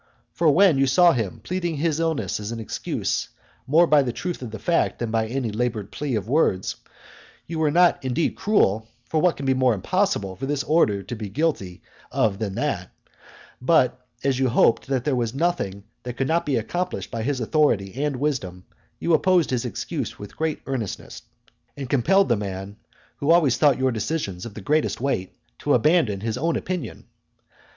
For 0.33 0.49
when 0.51 0.79
you 0.79 0.87
saw 0.87 1.11
him 1.11 1.41
pleading 1.43 1.77
his 1.77 1.99
illness 1.99 2.39
as 2.39 2.51
an 2.51 2.59
excuse 2.59 3.29
more 3.67 3.85
by 3.85 4.01
the 4.01 4.11
truth 4.11 4.41
of 4.41 4.49
the 4.49 4.57
fact 4.57 4.97
than 4.97 5.11
by 5.11 5.27
any 5.27 5.51
laboured 5.51 5.91
plea 5.91 6.15
of 6.15 6.27
words, 6.27 6.75
you 7.45 7.59
were 7.59 7.69
not 7.69 8.03
indeed 8.03 8.35
cruel, 8.35 8.87
(for 9.05 9.21
what 9.21 9.37
can 9.37 9.45
be 9.45 9.53
more 9.53 9.75
impossible 9.75 10.35
for 10.35 10.47
this 10.47 10.63
order 10.63 11.03
to 11.03 11.15
be 11.15 11.29
guilty 11.29 11.83
of 12.11 12.39
than 12.39 12.55
that,) 12.55 12.89
but 13.61 14.03
as 14.23 14.39
you 14.39 14.49
hoped 14.49 14.87
that 14.87 15.03
there 15.05 15.15
was 15.15 15.35
nothing 15.35 15.83
that 16.01 16.17
could 16.17 16.27
not 16.27 16.47
be 16.47 16.55
accomplished 16.55 17.11
by 17.11 17.21
his 17.21 17.39
authority 17.39 18.03
and 18.03 18.15
wisdom, 18.15 18.65
you 18.99 19.13
opposed 19.13 19.51
his 19.51 19.65
excuse 19.65 20.17
with 20.17 20.35
great 20.35 20.63
earnestness, 20.65 21.21
and 21.77 21.91
compelled 21.91 22.27
the 22.27 22.35
man, 22.35 22.75
who 23.17 23.29
had 23.29 23.35
always 23.35 23.57
thought 23.57 23.77
your 23.77 23.91
decisions 23.91 24.47
of 24.47 24.55
the 24.55 24.61
greatest 24.61 24.99
weight, 24.99 25.35
to 25.59 25.75
abandon 25.75 26.21
his 26.21 26.39
own 26.39 26.55
opinion. 26.55 27.05